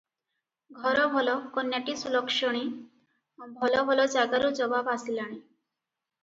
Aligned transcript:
ଘର 0.85 1.01
ଭଲ, 1.15 1.35
କନ୍ୟାଟି 1.57 1.95
ସୁଲକ୍ଷଣୀ, 2.03 2.63
ଭଲ 3.61 3.85
ଭଲ 3.91 4.07
ଜାଗାରୁ 4.15 4.51
ଜବାବ 4.63 4.97
ଆସିଲାଣି। 4.97 5.39